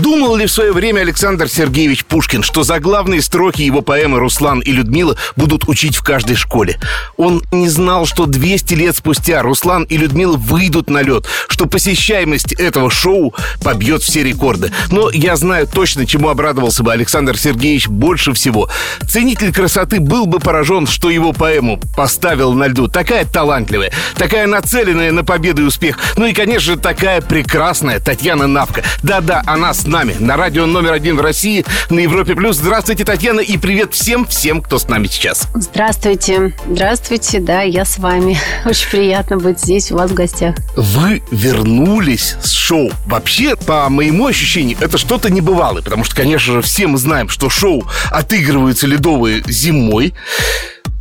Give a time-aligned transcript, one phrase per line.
[0.00, 4.70] Думал ли в свое время Александр Сергеевич Пушкин, что заглавные строки его поэмы «Руслан и
[4.70, 6.78] Людмила» будут учить в каждой школе?
[7.16, 12.52] Он не знал, что 200 лет спустя Руслан и Людмила выйдут на лед, что посещаемость
[12.52, 14.72] этого шоу побьет все рекорды.
[14.90, 18.68] Но я знаю точно, чему обрадовался бы Александр Сергеевич больше всего.
[19.08, 22.86] Ценитель красоты был бы поражен, что его поэму поставил на льду.
[22.86, 25.98] Такая талантливая, такая нацеленная на победу и успех.
[26.16, 28.82] Ну и, конечно такая прекрасная Татьяна Навка.
[29.02, 32.34] Да-да, она с нами на радио номер один в России на Европе+.
[32.34, 32.56] плюс.
[32.56, 35.48] Здравствуйте, Татьяна, и привет всем-всем, кто с нами сейчас.
[35.54, 36.54] Здравствуйте.
[36.68, 38.38] Здравствуйте, да, я с вами.
[38.64, 40.56] Очень приятно быть здесь у вас в гостях.
[40.76, 42.90] Вы вернулись с шоу.
[43.06, 47.50] Вообще, по моему ощущению, это что-то небывалое, потому что, конечно же, все мы знаем, что
[47.50, 50.14] шоу отыгрываются ледовые зимой.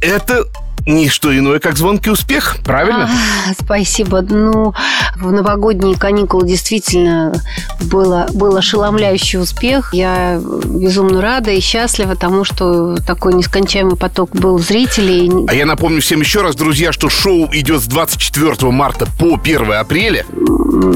[0.02, 0.46] Это
[0.86, 3.10] не что иное, как звонкий успех, правильно?
[3.48, 4.22] А, спасибо.
[4.22, 4.74] Ну,
[5.18, 7.34] в новогодние каникулы действительно
[7.82, 9.94] было, был ошеломляющий успех.
[9.94, 15.32] Я безумно рада и счастлива тому, что такой нескончаемый поток был зрителей.
[15.48, 19.74] А я напомню всем еще раз, друзья, что шоу идет с 24 марта по 1
[19.74, 20.26] апреля.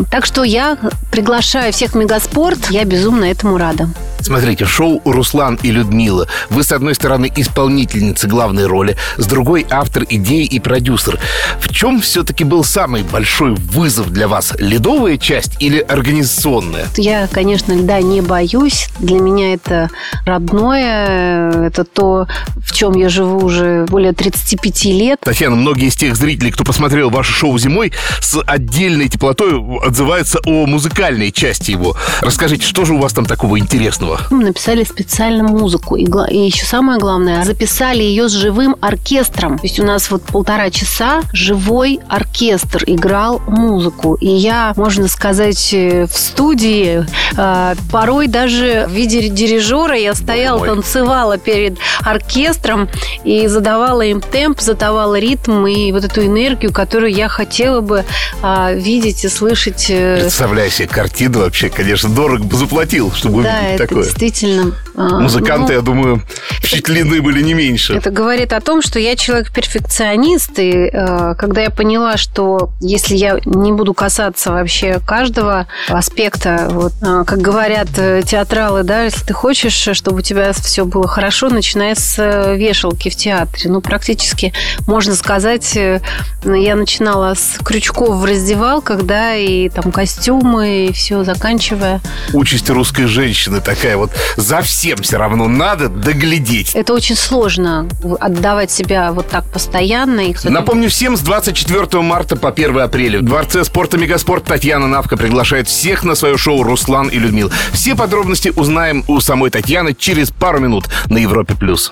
[0.10, 0.78] Так что я
[1.12, 2.70] приглашаю всех в Мегаспорт.
[2.70, 3.90] Я безумно этому рада.
[4.26, 6.28] Смотрите, шоу «Руслан и Людмила».
[6.50, 11.20] Вы, с одной стороны, исполнительница главной роли, с другой– автор идеи и продюсер.
[11.60, 14.56] В чем все-таки был самый большой вызов для вас?
[14.58, 16.88] Ледовая часть или организационная?
[16.98, 18.90] Я, конечно, льда не боюсь.
[18.98, 19.92] Для меня это
[20.26, 21.68] родное.
[21.68, 25.20] Это то, в чем я живу уже более 35 лет.
[25.22, 30.66] Татьяна, многие из тех зрителей, кто посмотрел ваше шоу зимой, с отдельной теплотой отзываются о
[30.66, 31.96] музыкальной части его.
[32.22, 34.15] Расскажите, что же у вас там такого интересного?
[34.30, 35.96] Написали специально музыку.
[35.96, 39.58] И, гла- и еще самое главное, записали ее с живым оркестром.
[39.58, 44.16] То есть у нас вот полтора часа живой оркестр играл музыку.
[44.16, 47.06] И я, можно сказать, э, в студии
[47.38, 50.70] э, порой даже в виде дирижера я стояла, Ой.
[50.70, 52.90] танцевала перед оркестром
[53.24, 58.06] и задавала им темп, задавала ритм и вот эту энергию, которую я хотела бы
[58.42, 59.88] а, видеть и слышать.
[59.90, 64.05] э, Представляю себе картину вообще, конечно, дорого бы заплатил, чтобы да, увидеть это такое.
[64.06, 64.74] Действительно...
[64.96, 66.22] а, Музыканты, ну, я думаю,
[66.52, 67.94] впечатлены были не меньше.
[67.94, 73.40] Это говорит о том, что я человек-перфекционист, и э, когда я поняла, что если я
[73.46, 79.34] не буду касаться вообще каждого аспекта, вот, э, как говорят э, театралы, да, если ты
[79.34, 83.70] хочешь, чтобы у тебя все было хорошо, начиная с э, вешалки в театре.
[83.70, 84.54] Ну, практически,
[84.88, 86.02] можно сказать, э,
[86.44, 92.02] я начинала с крючков в раздевалках, да, и там костюмы, и все, заканчивая
[92.34, 94.12] Участь русской женщины такая вот.
[94.38, 96.74] За всем все равно надо доглядеть.
[96.74, 97.88] Это очень сложно
[98.20, 100.22] отдавать себя вот так постоянно.
[100.22, 105.18] И Напомню всем, с 24 марта по 1 апреля в Дворце спорта «Мегаспорт» Татьяна Навка
[105.18, 107.52] приглашает всех на свое шоу «Руслан и Людмила».
[107.72, 111.54] Все подробности узнаем у самой Татьяны через пару минут на Европе+.
[111.56, 111.92] плюс.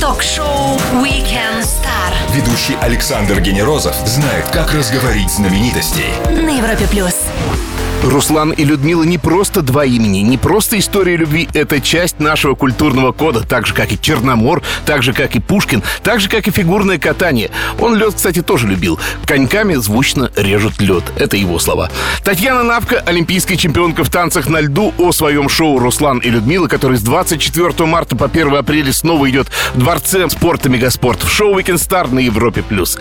[0.00, 6.12] Ток-шоу Weekend Star Ведущий Александр Генерозов знает, как разговорить знаменитостей.
[6.30, 7.14] на Европе плюс.
[8.02, 13.12] Руслан и Людмила не просто два имени, не просто история любви, это часть нашего культурного
[13.12, 16.50] кода, так же, как и Черномор, так же, как и Пушкин, так же, как и
[16.50, 17.50] фигурное катание.
[17.78, 18.98] Он лед, кстати, тоже любил.
[19.26, 21.04] Коньками звучно режут лед.
[21.16, 21.90] Это его слова.
[22.24, 26.96] Татьяна Навка, олимпийская чемпионка в танцах на льду, о своем шоу «Руслан и Людмила», который
[26.96, 31.76] с 24 марта по 1 апреля снова идет в Дворце спорта «Мегаспорт» в шоу «Weekend
[31.76, 32.62] Star» на Европе+.
[32.62, 32.98] плюс.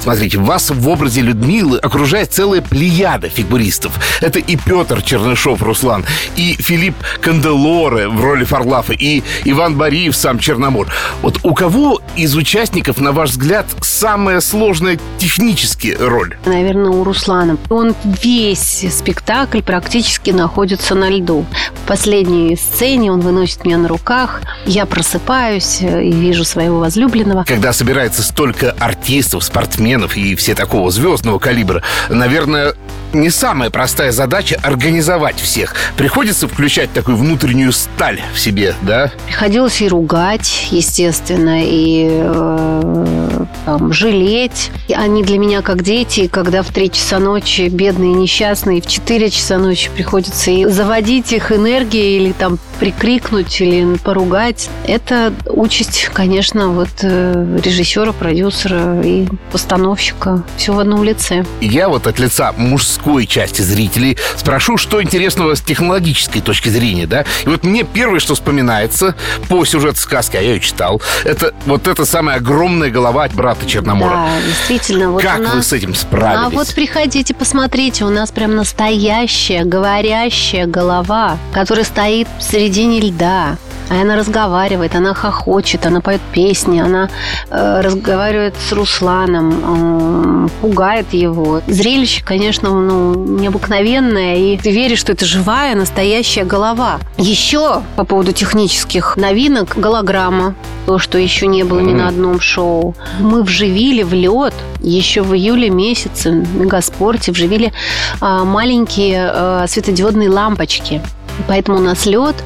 [0.00, 3.92] Смотрите, вас в образе Людмилы окружает целая плеяда фигуристов.
[4.22, 6.04] Это и Петр Чернышов, Руслан,
[6.36, 10.88] и Филипп Канделоре в роли Фарлафа, и Иван Бариев, сам Черномор.
[11.22, 16.36] Вот у кого из участников, на ваш взгляд, самая сложная технически роль?
[16.44, 17.58] Наверное, у Руслана.
[17.68, 21.44] Он весь спектакль практически находится на льду.
[21.84, 24.42] В последней сцене он выносит меня на руках.
[24.66, 27.44] Я просыпаюсь э, и вижу своего возлюбленного.
[27.44, 32.74] Когда собирается столько артистов, спортсменов и все такого звездного калибра, наверное,
[33.12, 35.74] не самая простая задача организовать всех.
[35.96, 39.10] Приходится включать такую внутреннюю сталь в себе, да?
[39.26, 44.70] Приходилось и ругать, естественно, и э, там, жалеть.
[44.88, 49.30] И Они для меня как дети, когда в 3 часа ночи бедные, несчастные, в 4
[49.30, 54.70] часа ночи приходится и заводить их энергией или там прикрикнуть или поругать.
[54.86, 60.42] Это участь, конечно, вот э, режиссера, продюсера и постановщика.
[60.56, 61.44] Все в одном лице.
[61.60, 64.18] Я вот от лица мужской мужской части зрителей.
[64.36, 67.24] Спрошу, что интересного с технологической точки зрения, да?
[67.44, 69.14] И вот мне первое, что вспоминается
[69.48, 73.66] по сюжету сказки, а я ее читал, это вот эта самая огромная голова от брата
[73.66, 74.10] Черномора.
[74.10, 75.10] Да, действительно.
[75.10, 75.54] Вот как нас...
[75.54, 76.46] вы с этим справились?
[76.46, 83.56] А вот приходите, посмотрите, у нас прям настоящая говорящая голова, которая стоит в середине льда.
[83.90, 87.10] А она разговаривает, она хохочет, она поет песни, она
[87.50, 91.60] э, разговаривает с Русланом, э, пугает его.
[91.66, 97.00] Зрелище, конечно, ну, необыкновенное, и ты веришь, что это живая, настоящая голова.
[97.18, 100.54] Еще по поводу технических новинок голограмма,
[100.86, 102.94] то, что еще не было ни на одном шоу.
[103.18, 107.72] Мы вживили в лед еще в июле месяце на Мегаспорте вживили
[108.20, 111.02] а, маленькие а, светодиодные лампочки.
[111.48, 112.36] Поэтому у нас лед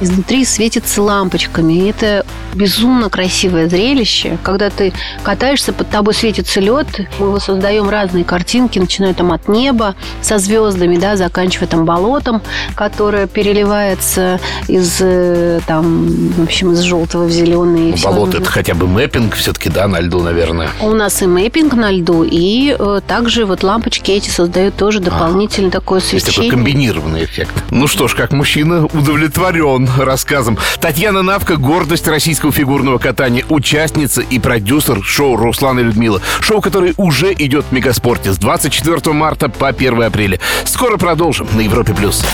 [0.00, 1.72] изнутри светится лампочками.
[1.72, 2.24] И это
[2.54, 4.38] безумно красивое зрелище.
[4.42, 4.92] Когда ты
[5.22, 6.86] катаешься, под тобой светится лед,
[7.18, 12.42] мы его создаем разные картинки, начиная там от неба со звездами, да, заканчивая там болотом,
[12.74, 16.06] которое переливается из э, там,
[16.36, 17.94] в общем, из желтого в зеленый.
[18.02, 20.70] Болото это хотя бы мэппинг все-таки, да, на льду, наверное.
[20.80, 25.68] У нас и мэппинг на льду, и э, также вот лампочки эти создают тоже дополнительно
[25.68, 26.26] а, такое свечение.
[26.26, 27.52] Есть такой комбинированный эффект.
[27.70, 30.58] Ну что ж, как мужчина удовлетворен рассказом.
[30.80, 36.20] Татьяна Навка– гордость российского фигурного катания, участница и продюсер шоу «Руслан и Людмила».
[36.40, 40.40] Шоу, которое уже идет в Мегаспорте с 24 марта по 1 апреля.
[40.64, 41.94] Скоро продолжим на Европе+.
[41.94, 42.24] плюс.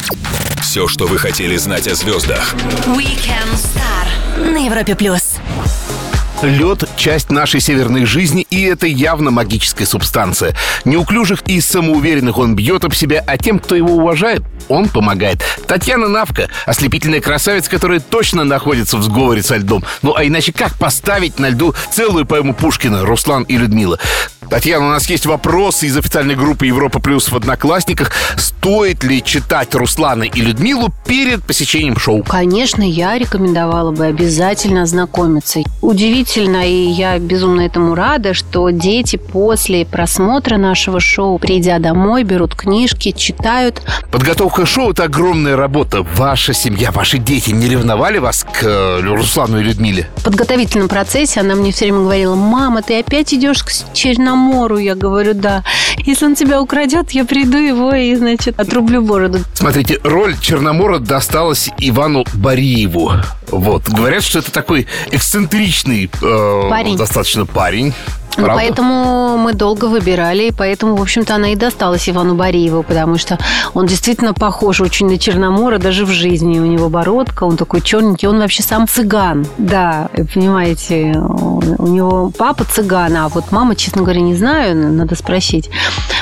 [0.63, 2.55] Все, что вы хотели знать о звездах.
[2.87, 5.28] Weekend Star на Европе плюс.
[6.43, 10.55] Лед– часть нашей северной жизни, и это явно магическая субстанция.
[10.85, 15.43] Неуклюжих и самоуверенных он бьет об себя, а тем, кто его уважает, он помогает.
[15.67, 19.83] Татьяна Навка– ослепительная красавица, которая точно находится в сговоре со льдом.
[20.03, 23.99] Ну а иначе как поставить на льду целую поэму Пушкина «Руслан и Людмила»?
[24.51, 28.13] Татьяна, у нас есть вопросы из официальной группы Европа Плюс в Одноклассниках.
[28.39, 32.23] Стоит ли читать Руслана и Людмилу перед посещением шоу?
[32.23, 35.61] Конечно, я рекомендовала бы обязательно ознакомиться.
[35.83, 42.55] Удивительно, и я безумно этому рада, что дети после просмотра нашего шоу, придя домой, берут
[42.55, 43.83] книжки, читают.
[44.11, 46.03] Подготовка шоу– это огромная работа.
[46.03, 50.09] Ваша семья, ваши дети не ревновали вас к э, Руслану и Людмиле?
[50.17, 54.38] В подготовительном процессе она мне все время говорила, мама, ты опять идешь к Черномору?
[54.39, 55.65] Мору, я говорю, да.
[55.99, 59.41] Если он тебя украдет, я приду его и, значит, отрублю бороду.
[59.55, 63.13] Смотрите, роль Черномора досталась Ивану Бариеву.
[63.51, 63.89] Вот.
[63.89, 66.97] Говорят, что это такой эксцентричный э, Парень.
[66.97, 67.93] достаточно парень.
[68.39, 68.63] Ну, Правда?
[68.63, 73.37] поэтому мы долго выбирали, и поэтому, в общем-то, она и досталась Ивану Бариеву, потому что
[73.75, 76.61] он действительно похож очень на Черномора, даже в жизни.
[76.61, 79.45] У него бородка, он такой черненький, он вообще сам цыган.
[79.59, 85.69] Да, понимаете, у него папа цыган, а вот мама, честно говоря, не знаю, надо спросить.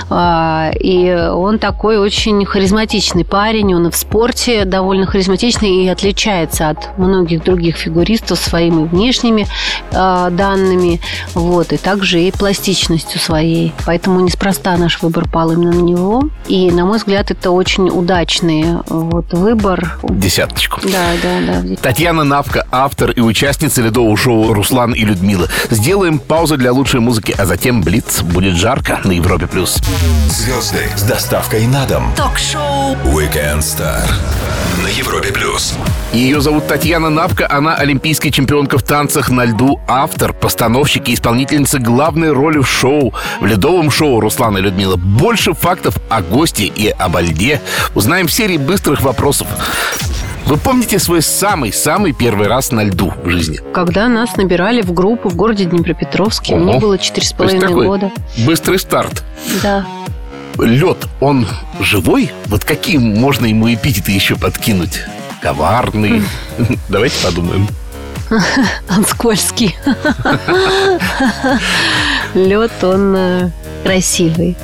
[0.08, 6.70] А, И он такой очень харизматичный парень, он и в спорте довольно харизматичный и отличается
[6.70, 9.46] от многих других фигуристов своими внешними
[9.92, 11.00] а, данными,
[11.34, 13.72] вот, и также и пластичностью своей.
[13.84, 16.28] Поэтому неспроста наш выбор пал именно на него.
[16.46, 19.98] И, на мой взгляд, это очень удачный вот выбор.
[20.02, 20.80] Десяточку.
[20.82, 21.76] Да, да, да.
[21.76, 25.48] Татьяна Навка, автор и участница ледового шоу «Руслан и Людмила».
[25.70, 28.22] Сделаем паузу для лучшей музыки, а затем Блиц.
[28.22, 29.46] Будет жарко на Европе+.
[29.46, 29.78] плюс.
[30.28, 32.12] Звезды с доставкой на дом.
[32.16, 34.02] Ток-шоу Weekend Star
[34.82, 35.74] на Европе плюс.
[36.12, 41.78] Ее зовут Татьяна Навка, она олимпийская чемпионка в танцах на льду, автор, постановщик и исполнительница
[41.96, 44.96] главной роли в шоу, в ледовом шоу Руслана и Людмила.
[44.96, 47.62] Больше фактов о гости и об льде
[47.94, 49.48] узнаем в серии быстрых вопросов.
[50.44, 53.60] Вы помните свой самый-самый первый раз на льду в жизни?
[53.72, 56.64] Когда нас набирали в группу в городе Днепропетровске, Ого.
[56.64, 58.12] мне было четыре с То есть половиной такой года.
[58.44, 59.24] быстрый старт.
[59.62, 59.86] Да.
[60.58, 61.46] Лед, он
[61.80, 62.30] живой?
[62.44, 65.00] Вот какие можно ему эпитеты еще подкинуть?
[65.40, 66.22] Коварный.
[66.90, 67.66] Давайте подумаем.
[68.90, 69.76] Он скользкий.
[72.34, 73.50] Лед, он э,
[73.84, 74.56] красивый.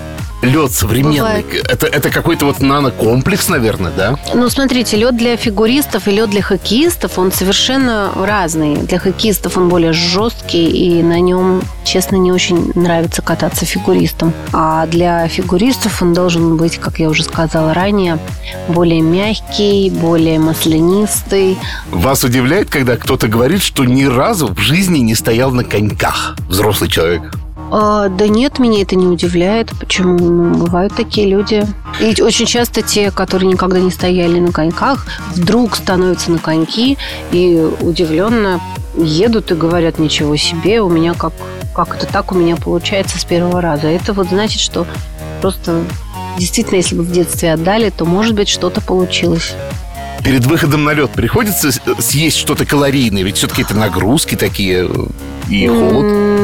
[0.42, 1.18] Лед современный.
[1.18, 1.46] Бывает.
[1.68, 4.16] Это, это какой-то вот нанокомплекс, наверное, да?
[4.34, 8.76] Ну, смотрите, лед для фигуристов и лед для хоккеистов, он совершенно разный.
[8.76, 14.32] Для хоккеистов он более жесткий, и на нем, честно, не очень нравится кататься фигуристам.
[14.52, 18.18] А для фигуристов он должен быть, как я уже сказала ранее,
[18.68, 21.56] более мягкий, более маслянистый.
[21.90, 26.90] Вас удивляет, когда кто-то говорит, что ни разу в жизни не стоял на коньках взрослый
[26.90, 27.32] человек?
[27.74, 29.70] А, да нет, меня это не удивляет.
[29.80, 30.18] Почему?
[30.18, 31.66] Ну, бывают такие люди.
[32.00, 36.98] И очень часто те, которые никогда не стояли на коньках, вдруг становятся на коньки
[37.30, 38.60] и удивленно
[38.94, 41.32] едут и говорят, ничего себе, у меня как,
[41.74, 43.88] как это так у меня получается с первого раза.
[43.88, 44.86] Это вот значит, что
[45.40, 45.82] просто
[46.38, 49.54] действительно, если бы в детстве отдали, то, может быть, что-то получилось.
[50.22, 55.06] Перед выходом на лед приходится съесть что-то калорийное, ведь все-таки это нагрузки такие э,
[55.48, 56.41] и холод.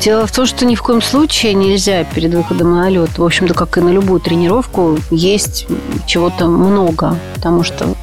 [0.00, 3.52] Дело в том, что ни в коем случае нельзя перед выходом на лед, в общем-то,
[3.52, 5.66] как и на любую тренировку, есть
[6.06, 7.94] чего-то много, потому что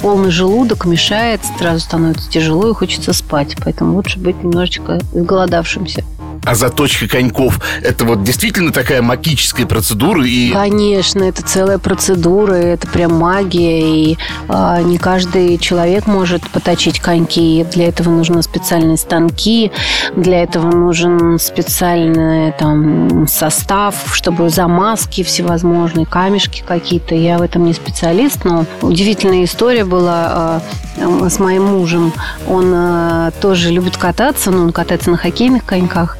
[0.00, 3.54] полный желудок мешает, сразу становится тяжело и хочется спать.
[3.62, 6.04] Поэтому лучше быть немножечко изголодавшимся
[6.46, 10.24] а заточка коньков– это вот действительно такая магическая процедура?
[10.24, 10.52] И...
[10.52, 17.66] Конечно, это целая процедура, это прям магия, и э, не каждый человек может поточить коньки.
[17.72, 19.72] Для этого нужны специальные станки,
[20.14, 27.16] для этого нужен специальный там состав, чтобы замазки всевозможные, камешки какие-то.
[27.16, 30.62] Я в этом не специалист, но удивительная история была
[30.96, 32.12] э, с моим мужем.
[32.48, 36.16] Он э, тоже любит кататься, но он катается на хоккейных коньках.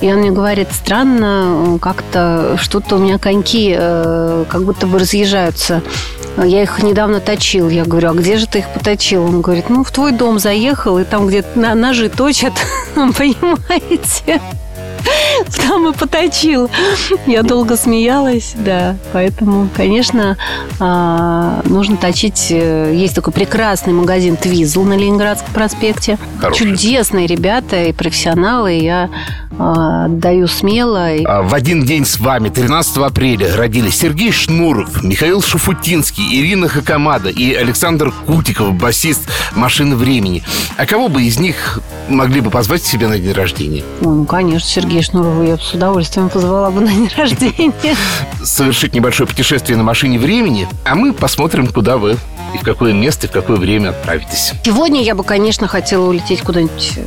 [0.00, 5.82] И он мне говорит, странно, как-то что-то у меня коньки э, как будто бы разъезжаются.
[6.36, 7.68] Я их недавно точил.
[7.68, 9.24] Я говорю, а где же ты их поточил?
[9.24, 12.52] Он говорит, ну, в твой дом заехал, и там где-то ножи точат,
[12.94, 14.40] понимаете?
[15.56, 16.70] там и поточил.
[17.26, 18.96] Я долго смеялась, да.
[19.12, 20.36] Поэтому, конечно,
[20.80, 22.48] а, нужно точить.
[22.50, 26.18] Э, есть такой прекрасный магазин Твизл на Ленинградском проспекте.
[26.40, 26.70] Хороший.
[26.70, 28.72] Чудесные ребята и профессионалы.
[28.72, 31.08] Я а, даю смело.
[31.26, 37.28] А в один день с вами, 13 апреля, родились Сергей Шнуров, Михаил Шафутинский, Ирина Хакамада
[37.28, 40.42] и Александр Кутиков, басист «Машины времени».
[40.76, 43.82] А кого бы из них могли бы позвать себе на день рождения?
[44.00, 47.96] Ну, конечно, Сергей Шнурову я с удовольствием позвала бы на день рождения.
[48.42, 52.16] Совершить небольшое путешествие на машине времени, а мы посмотрим, куда вы
[52.54, 54.52] и в какое место, и в какое время отправитесь.
[54.64, 57.02] Сегодня я бы, конечно, хотела улететь куда-нибудь э,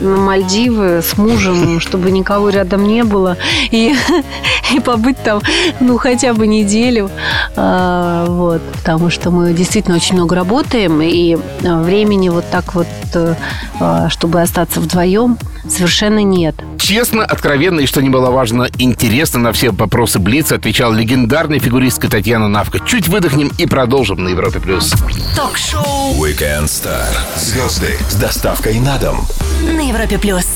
[0.00, 3.36] на Мальдивы с мужем, чтобы никого рядом не было,
[3.70, 3.94] и,
[4.72, 5.40] и побыть там,
[5.80, 7.10] ну, хотя бы неделю,
[7.56, 12.86] а, вот, потому что мы действительно очень много работаем, и а, времени вот так вот,
[13.80, 15.38] а, чтобы остаться вдвоем,
[15.68, 16.54] совершенно нет.
[16.78, 22.80] Честно, откровенно и, что немаловажно, интересно на все вопросы Блица отвечал легендарная фигуристка Татьяна Навка.
[22.80, 24.60] Чуть выдохнем и продолжим на Европе+.
[24.60, 24.92] плюс.
[25.36, 27.06] Ток-шоу Weekend Star.
[27.36, 29.26] Звезды с доставкой на дом.
[29.62, 30.18] На Европе+.
[30.18, 30.46] плюс.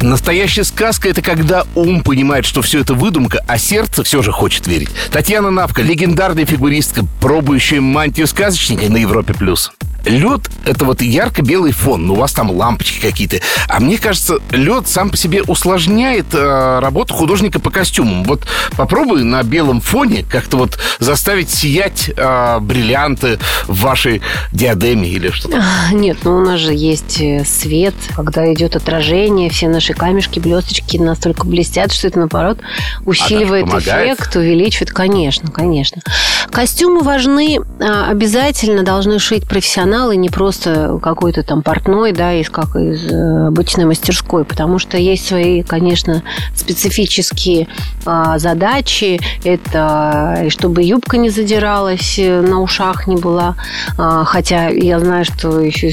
[0.00, 4.66] Настоящая сказка– это когда ум понимает, что все это выдумка, а сердце все же хочет
[4.66, 4.88] верить.
[5.12, 9.34] Татьяна Навка– легендарная фигуристка, пробующая мантию сказочника на Европе+.
[9.34, 9.70] плюс.
[10.04, 13.40] Лед— это вот ярко-белый фон, ну, у вас там лампочки какие-то.
[13.68, 18.24] А мне кажется, лед сам по себе усложняет э, работу художника по костюмам.
[18.24, 25.30] Вот попробуй на белом фоне как-то вот заставить сиять э, бриллианты в вашей диадеме или
[25.30, 25.62] что-то.
[25.92, 30.96] Нет, ну у нас же есть э, свет, когда идет отражение, все наши камешки, блесточки
[30.96, 32.58] настолько блестят, что это, наоборот,
[33.04, 34.90] усиливает а эффект, увеличивает.
[34.92, 36.02] Конечно, конечно.
[36.50, 42.76] Костюмы важны, а, обязательно должны шить профессионалы не просто какой-то там портной, да, из как
[42.76, 46.22] из э, обычной мастерской, потому что есть свои, конечно,
[46.54, 47.68] специфические
[48.04, 49.20] а, задачи.
[49.44, 53.56] Это чтобы юбка не задиралась, э, на ушах не была.
[53.98, 55.90] А, хотя я знаю, что еще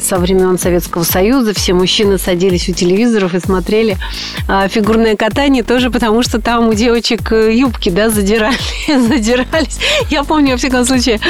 [0.00, 3.98] со времен Советского Союза все мужчины садились у телевизоров и смотрели
[4.48, 8.56] а, фигурное катание тоже потому, что там у девочек э, юбки, да, задирали,
[8.88, 9.78] задирались.
[10.08, 11.20] Я помню, во всяком случае,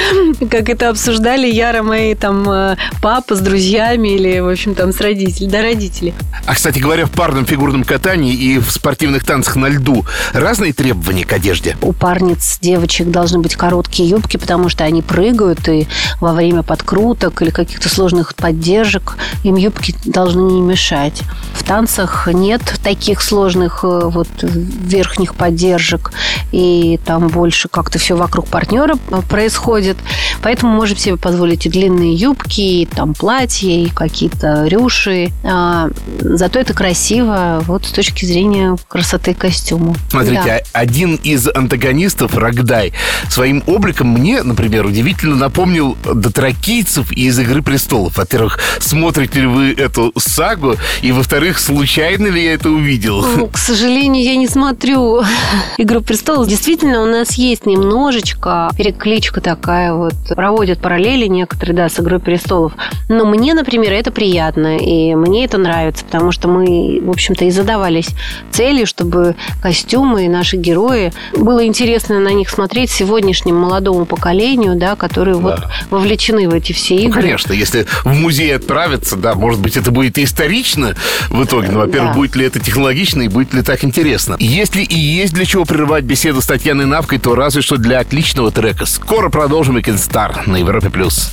[0.51, 5.01] как это обсуждали яро мои там э, папа с друзьями или, в общем, там с
[5.01, 6.15] родителями, да, родители.
[6.47, 11.25] А, кстати говоря, в парном фигурном катании и в спортивных танцах на льду разные требования
[11.25, 11.77] к одежде?
[11.83, 15.89] У парниц, девочек должны быть короткие юбки, потому что они прыгают, и
[16.21, 21.23] во время подкруток или каких-то сложных поддержек им юбки должны не мешать.
[21.55, 26.13] В танцах нет таких сложных э, вот верхних поддержек,
[26.53, 28.97] и там больше как-то все вокруг партнера
[29.29, 29.97] происходит.
[30.43, 35.31] Поэтому можем себе позволить и длинные юбки, и там платья, и какие-то рюши.
[35.45, 35.89] А,
[36.21, 39.95] зато это красиво вот с точки зрения красоты костюма.
[40.11, 40.61] Смотрите, да.
[40.73, 42.93] один из антагонистов, Рогдай,
[43.29, 48.17] своим обликом мне, например, удивительно напомнил дотракийцев из «Игры престолов».
[48.17, 50.77] Во-первых, смотрите ли вы эту сагу?
[51.03, 53.23] И, во-вторых, случайно ли я это увидел?
[53.23, 55.23] Ну, к сожалению, я не смотрю
[55.79, 56.49] «Игру престолов».
[56.49, 60.15] Действительно, у нас есть немножечко перекличка такая вот.
[60.35, 62.73] Проводят параллели некоторые, да, с «Игрой престолов».
[63.09, 67.53] Но мне, например, это приятно, и мне это нравится, потому что мы, в общем-то, и
[67.53, 68.09] задавались
[68.51, 74.97] целью, чтобы костюмы и наши герои, было интересно на них смотреть сегодняшнему молодому поколению, да,
[74.97, 75.41] которые да.
[75.41, 75.61] вот
[75.91, 77.15] вовлечены в эти все игры.
[77.15, 80.97] Ну, конечно, если в музей отправиться, да, может быть, это будет исторично
[81.29, 82.17] в итоге, но, во-первых, да.
[82.17, 84.37] будет ли это технологично и будет ли так интересно.
[84.39, 88.51] Если и есть для чего прерывать беседу с Татьяной Навкой, то разве что для отличного
[88.51, 88.87] трека.
[88.87, 90.91] Скоро продолжим Weekend Star на Европе+.
[90.91, 91.31] плюс.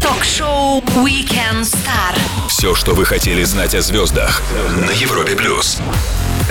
[0.00, 2.48] Ток-шоу Weekend Star.
[2.48, 4.42] Все, что вы хотели знать о звездах
[4.86, 5.34] на Европе+.
[5.34, 5.80] плюс.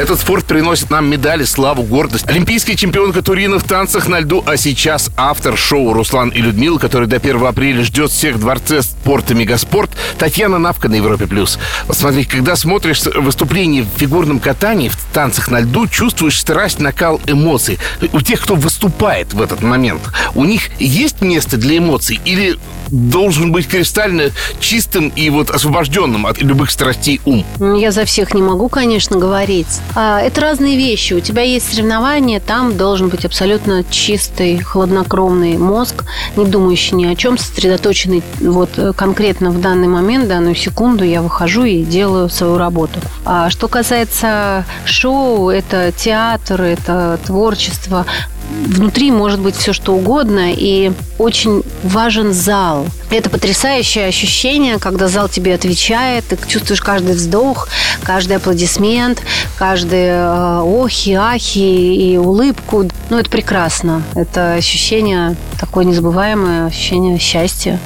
[0.02, 2.28] Этот спорт приносит нам медали, славу, гордость.
[2.28, 7.08] Олимпийская чемпионка Турина в танцах на льду, а сейчас автор шоу Руслан и Людмила, который
[7.08, 11.28] до 1 апреля ждет всех в дворце спорта Мегаспорт, Татьяна Навка на Европе+.
[11.28, 11.60] плюс.
[11.92, 17.78] Смотри, когда смотришь выступление в фигурном катании, в танцах на льду, чувствуешь страсть, накал эмоций.
[18.12, 20.02] У тех, кто выступает в этот момент,
[20.34, 22.58] у них есть место для эмоций или
[22.92, 27.46] должен быть кристально чистым и вот освобожденным от любых страстей ум?
[27.60, 29.80] Я за всех не могу, конечно, говорить.
[29.96, 31.14] А, это разные вещи.
[31.14, 36.04] У тебя есть соревнования, там должен быть абсолютно чистый, хладнокровный мозг,
[36.36, 41.22] не думающий ни о чем, сосредоточенный вот э, конкретно в данный момент, данную секунду я
[41.22, 43.00] выхожу и делаю свою работу.
[43.26, 48.06] А что касается шоу, это театр, это творчество,
[48.52, 52.81] внутри может быть все что угодно, и очень важен зал.
[53.10, 57.68] Это потрясающее ощущение, когда зал тебе отвечает, ты чувствуешь каждый вздох,
[58.04, 59.22] каждый аплодисмент,
[59.58, 62.86] каждый э, охи, ахи и улыбку.
[63.10, 64.04] Ну, это прекрасно.
[64.16, 67.80] Это ощущение такое незабываемое, ощущение счастья.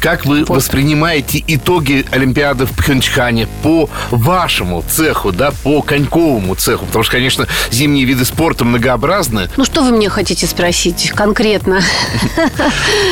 [0.00, 0.56] Как вы вот.
[0.56, 6.86] воспринимаете итоги Олимпиады в Пхенчхане по вашему цеху, да, по коньковому цеху?
[6.86, 9.48] Потому что, конечно, зимние виды спорта многообразны.
[9.56, 11.80] Ну, что вы мне хотите спросить конкретно?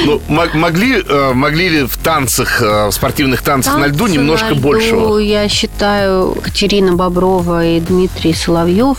[0.04, 5.18] Ну, могли, э, могли ли в танцах, э, в спортивных танцах на льду немножко большего?
[5.18, 8.98] Я считаю, Катерина Боброва и Дмитрий Соловьев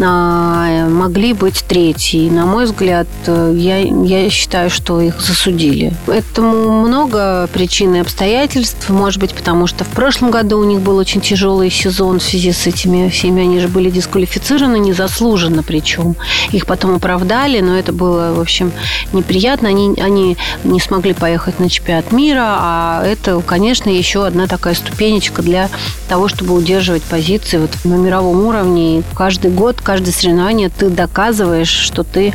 [0.00, 2.28] а, могли быть третьи.
[2.28, 5.92] На мой взгляд, э, я, я считаю, что их засудили.
[6.06, 7.07] Этому много
[7.52, 8.88] причин и обстоятельств.
[8.88, 12.52] Может быть, потому что в прошлом году у них был очень тяжелый сезон в связи
[12.52, 13.42] с этими всеми.
[13.42, 16.16] Они же были дисквалифицированы незаслуженно причем.
[16.52, 18.72] Их потом оправдали, но это было, в общем,
[19.12, 19.68] неприятно.
[19.68, 25.42] Они, они не смогли поехать на чемпионат мира, а это, конечно, еще одна такая ступенечка
[25.42, 25.68] для
[26.08, 29.00] того, чтобы удерживать позиции вот на мировом уровне.
[29.00, 32.34] И каждый год каждое соревнование ты доказываешь, что ты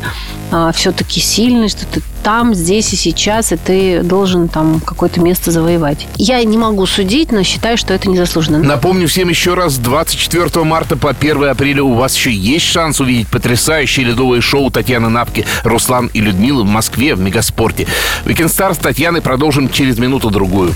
[0.50, 5.50] а, все-таки сильный, что ты там, здесь и сейчас, и ты должен там какое-то место
[5.50, 6.08] завоевать.
[6.16, 8.58] Я не могу судить, но считаю, что это незаслуженно.
[8.58, 13.28] Напомню всем еще раз, 24 марта по 1 апреля у вас еще есть шанс увидеть
[13.28, 17.86] потрясающее ледовое шоу Татьяны Напки, Руслан и Людмилы в Москве в Мегаспорте.
[18.24, 20.74] Weekend Star с Татьяной продолжим через минуту-другую.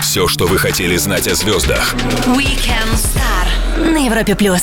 [0.00, 1.94] Все, что вы хотели знать о звездах.
[2.26, 4.62] Weekend Star на Европе Плюс.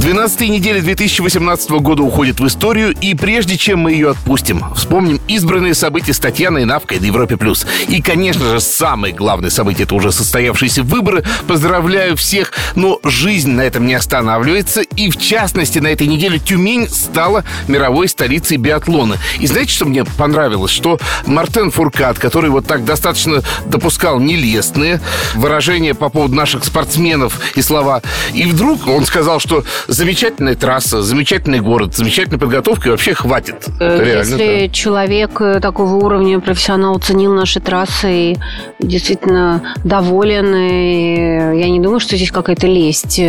[0.00, 5.74] 12 неделя 2018 года уходит в историю, и прежде чем мы ее отпустим, вспомним избранные
[5.74, 7.36] события с Татьяной Навкой на Европе+.
[7.36, 7.66] плюс.
[7.86, 11.22] И, конечно же, самое главное событие— это уже состоявшиеся выборы.
[11.46, 16.88] Поздравляю всех, но жизнь на этом не останавливается, и, в частности, на этой неделе Тюмень
[16.88, 19.18] стала мировой столицей биатлона.
[19.38, 20.70] И знаете, что мне понравилось?
[20.70, 25.02] Что Мартен Фуркат, который вот так достаточно допускал нелестные
[25.34, 28.00] выражения по поводу наших спортсменов и слова,
[28.32, 33.66] и вдруг он сказал, что замечательная трасса, замечательный город, замечательная подготовка, и вообще хватит.
[33.80, 34.72] Э, реально, Если да.
[34.72, 38.36] человек э, такого уровня профессионал ценил наши трассы и
[38.78, 43.20] действительно доволен, и я не думаю, что здесь какая-то лесть.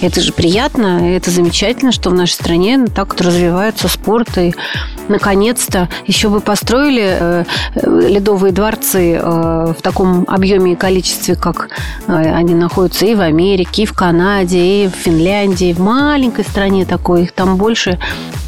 [0.00, 4.54] Это же приятно, это замечательно, что в нашей стране так вот развивается спорт, и
[5.08, 7.44] наконец-то еще бы построили э,
[8.08, 11.70] ледовые дворцы в таком объеме и количестве, как
[12.06, 17.22] они находятся и в Америке, и в Канаде, и в Финляндии, в маленькой стране такой,
[17.22, 17.98] их там больше.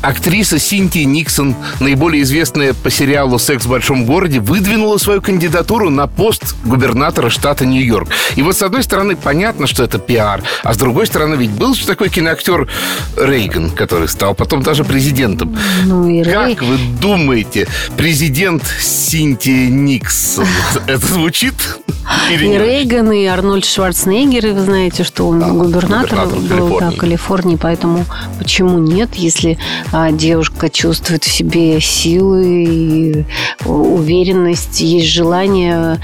[0.02, 6.06] Актриса Синтия Никсон, наиболее известная по сериалу «Секс в большом городе», выдвинула свою кандидатуру на
[6.06, 8.08] пост губернатора штата Нью-Йорк.
[8.36, 11.74] И вот с одной стороны понятно, что это пиар, а с другой стороны ведь был
[11.74, 12.68] же такой киноактер
[13.16, 15.56] Рейган, который стал потом даже президентом.
[15.84, 16.54] Ну и Рей...
[16.54, 20.46] Как вы думаете, президент Синтия Никсон,
[20.86, 21.54] это звучит?
[22.30, 27.19] И Рейган, и Арнольд Шварценеггер, вы знаете, что он губернатор, был, да, Калифорнии,
[27.60, 28.04] поэтому
[28.38, 29.58] почему нет, если
[29.92, 33.24] а, девушка чувствует в себе силы и
[33.64, 36.00] уверенность, есть желание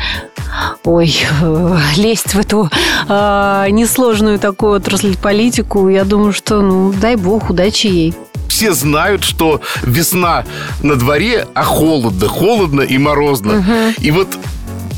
[0.84, 1.14] ой,
[1.96, 2.70] лезть в эту
[3.08, 8.14] а, несложную такую отрасль политику, я думаю, что, ну, дай бог, удачи ей.
[8.48, 10.44] все знают, что весна
[10.82, 13.92] на дворе, а холодно, холодно и морозно.
[13.98, 14.28] И вот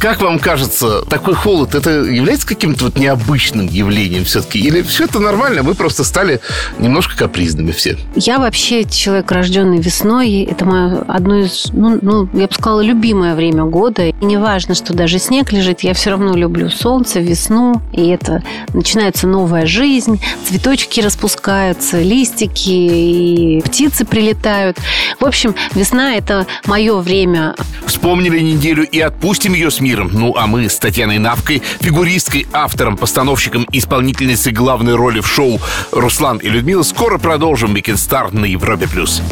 [0.00, 4.58] как вам кажется, такой холод, это является каким-то вот необычным явлением все-таки?
[4.60, 6.40] Или все это нормально, мы просто стали
[6.78, 7.98] немножко капризными все?
[8.14, 10.42] Я вообще человек, рожденный весной.
[10.42, 14.06] Это мое одно из, ну, ну, я бы сказала, любимое время года.
[14.06, 17.80] И не важно, что даже снег лежит, я все равно люблю солнце, весну.
[17.92, 24.78] И это начинается новая жизнь, цветочки распускаются, листики, и птицы прилетают.
[25.18, 27.54] В общем, весна– это мое время.
[27.86, 30.10] Вспомнили неделю и отпустим ее с миром.
[30.12, 35.60] Ну, а мы с Татьяной Навкой, фигуристкой, автором, постановщиком, исполнительницей главной роли в шоу
[35.92, 38.86] Руслан и Людмила скоро продолжим Weekend Star на Европе+.
[38.86, 39.22] плюс.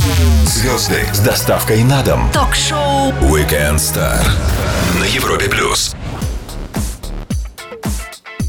[0.45, 2.31] Звезды с доставкой на дом.
[2.33, 4.27] Ток-шоу Weekend Star
[4.99, 5.95] на Европе плюс.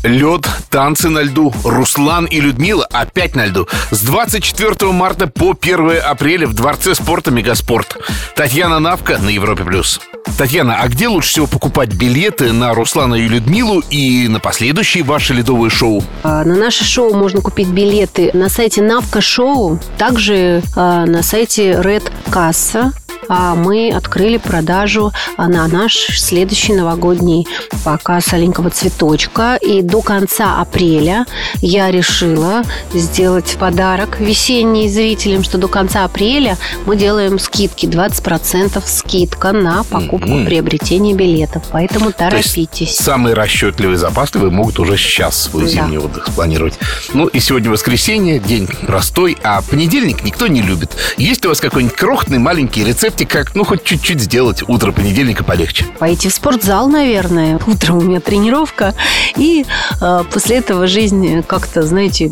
[0.03, 3.67] Лед, танцы на льду, Руслан и Людмила опять на льду.
[3.91, 7.97] С 24 марта по 1 апреля в Дворце спорта «Мегаспорт».
[8.35, 9.63] Татьяна Навка на Европе+.
[9.63, 9.99] плюс.
[10.37, 15.33] Татьяна, а где лучше всего покупать билеты на Руслана и Людмилу и на последующие ваши
[15.33, 16.03] ледовые шоу?
[16.23, 21.71] А, На наше шоу можно купить билеты на сайте Навка Шоу, также а, на сайте
[21.71, 22.93] Red Касса.
[23.29, 27.47] А мы открыли продажу а, на наш следующий новогодний
[27.83, 29.55] показ «Аленького цветочка».
[29.55, 31.25] И до конца апреля
[31.61, 32.63] я решила
[32.93, 40.27] сделать подарок весенний зрителям, что до конца апреля мы делаем скидки, 20% скидка на покупку
[40.29, 40.45] Мгм.
[40.45, 41.63] приобретения билетов.
[41.71, 42.95] Поэтому То торопитесь.
[42.95, 45.69] самые расчетливые запасливые могут уже сейчас свой Да.
[45.69, 46.75] зимний отдых спланировать.
[47.13, 50.91] Ну и сегодня воскресенье, день простой, а понедельник никто не любит.
[51.17, 52.83] Есть у вас какой-нибудь крохотный маленький
[53.17, 55.85] рецептик, как, ну, хоть чуть-чуть сделать утро понедельника полегче?
[55.99, 57.59] Пойти в спортзал, наверное.
[57.67, 58.93] Утром у меня тренировка.
[59.35, 59.65] И
[60.01, 62.31] э, после этого жизнь как-то, знаете,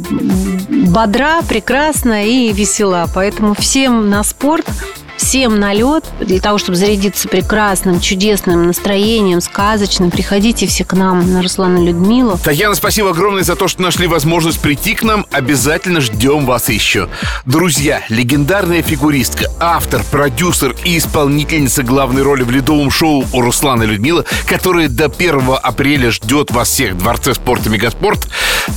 [0.69, 3.07] бодра, прекрасна и весела.
[3.13, 4.65] Поэтому всем на спорт,
[5.17, 10.11] всем на лед, для того, чтобы зарядиться прекрасным, чудесным настроением, сказочным.
[10.11, 12.37] Приходите все к нам на Руслана Людмилу.
[12.43, 15.25] Татьяна, спасибо огромное за то, что нашли возможность прийти к нам.
[15.31, 17.09] Обязательно ждем вас еще.
[17.45, 24.25] Друзья, легендарная фигуристка, автор, продюсер и исполнительница главной роли в ледовом шоу у Руслана Людмила,
[24.47, 28.27] которая до 1 апреля ждет вас всех в Дворце спорта «Мегаспорт»,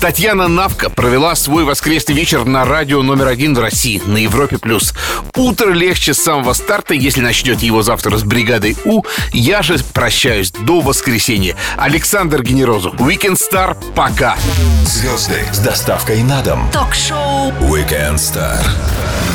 [0.01, 4.59] Татьяна Навка провела свой воскресный вечер на радио номер один в России, на Европе+.
[4.59, 4.93] плюс.
[5.35, 9.03] Утро легче с самого старта, если начнете его завтра с бригадой У.
[9.33, 11.57] Я же прощаюсь до воскресенья.
[11.79, 12.91] Александр Генерозу.
[12.99, 13.75] Weekend Star.
[13.95, 14.37] Пока.
[14.85, 16.71] Звезды с доставкой на дом.
[16.71, 18.63] Ток-шоу Weekend Star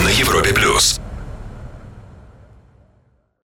[0.03, 1.02] на Европе плюс.